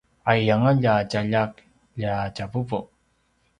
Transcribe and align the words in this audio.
aiyanga 0.31 0.71
lja 0.77 0.93
tjaljak 1.11 1.53
lja 2.01 2.15
tjavuvu! 2.35 2.81